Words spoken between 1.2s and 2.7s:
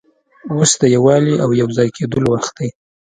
او یو ځای کېدلو وخت دی.